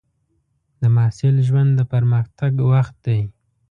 [0.81, 3.19] د محصل ژوند د پرمختګ وخت دی.